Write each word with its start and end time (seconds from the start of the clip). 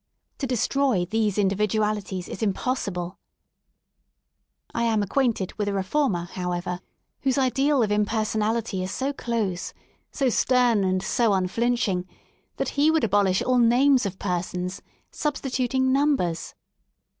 To 0.39 0.47
destroy 0.47 1.05
these 1.05 1.37
individualities 1.37 2.27
is 2.27 2.41
impossible, 2.41 3.19
I 4.73 4.81
am 4.85 5.03
acquainted 5.03 5.53
with 5.59 5.67
a 5.67 5.73
reformer, 5.75 6.27
however^ 6.33 6.79
whose 7.19 7.37
ideal 7.37 7.83
of 7.83 7.91
i6o 7.91 7.91
4 7.91 7.91
REST 7.91 7.91
IN 7.93 8.01
LONDON 8.01 8.01
impersonality 8.55 8.81
is 8.81 8.91
so 8.91 9.13
close, 9.13 9.73
so 10.11 10.29
stem, 10.29 10.83
and 10.83 11.03
so 11.03 11.33
unflinching 11.33 12.07
that 12.57 12.69
he 12.69 12.89
would 12.89 13.03
abolish 13.03 13.43
all 13.43 13.59
names 13.59 14.07
of 14.07 14.17
persons, 14.17 14.81
substituting 15.11 15.93
numbers. 15.93 16.55